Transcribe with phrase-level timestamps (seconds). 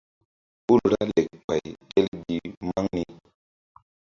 [0.65, 1.65] Hul ra lek ɓay
[1.99, 3.01] el gi maŋ ni.